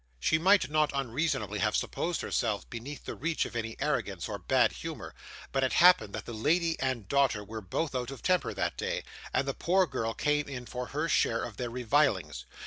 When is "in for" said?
10.49-10.87